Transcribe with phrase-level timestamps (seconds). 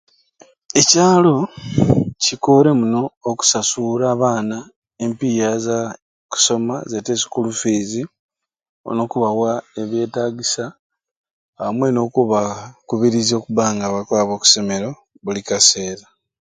[0.79, 1.35] Ekyalo
[2.23, 4.57] kikore muno okusasura abaana
[5.03, 5.79] empiiya za
[6.31, 7.91] kusoma zete school fees
[8.97, 9.51] nokubawa
[9.81, 10.65] ebyetagisa
[11.65, 14.89] amwei nokubaakubiriza okuba nga bakwaba oku masomero
[15.23, 16.05] buli kaseera